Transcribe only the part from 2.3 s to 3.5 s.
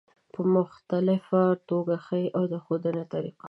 او د ښودنې طریقه